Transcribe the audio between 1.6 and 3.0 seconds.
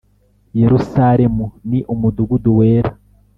ni umudugudu wera